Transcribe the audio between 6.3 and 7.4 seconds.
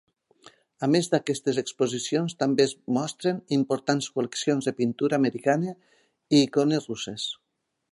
i icones russes.